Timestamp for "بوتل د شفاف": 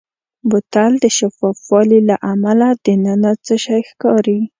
0.49-1.57